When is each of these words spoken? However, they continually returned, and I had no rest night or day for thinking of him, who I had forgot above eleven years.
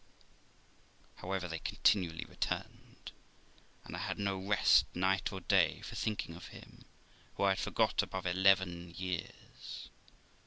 However, 1.17 1.47
they 1.47 1.59
continually 1.59 2.25
returned, 2.25 3.11
and 3.83 3.95
I 3.95 3.99
had 3.99 4.17
no 4.17 4.39
rest 4.39 4.85
night 4.95 5.31
or 5.31 5.41
day 5.41 5.81
for 5.81 5.93
thinking 5.93 6.35
of 6.35 6.47
him, 6.47 6.85
who 7.35 7.43
I 7.43 7.49
had 7.49 7.59
forgot 7.59 8.01
above 8.01 8.25
eleven 8.25 8.95
years. 8.97 9.89